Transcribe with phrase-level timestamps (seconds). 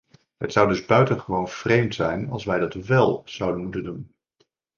[0.37, 4.11] Het zou dus buitengewoon vreemd zijn als wij dat wél zouden moeten doen.